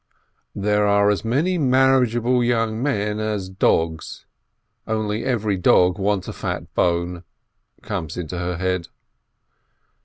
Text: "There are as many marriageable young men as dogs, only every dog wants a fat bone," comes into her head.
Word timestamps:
"There 0.55 0.87
are 0.87 1.11
as 1.11 1.23
many 1.23 1.59
marriageable 1.59 2.43
young 2.43 2.81
men 2.81 3.19
as 3.19 3.49
dogs, 3.49 4.25
only 4.87 5.23
every 5.23 5.57
dog 5.57 5.99
wants 5.99 6.27
a 6.27 6.33
fat 6.33 6.73
bone," 6.73 7.23
comes 7.83 8.17
into 8.17 8.39
her 8.39 8.57
head. 8.57 8.87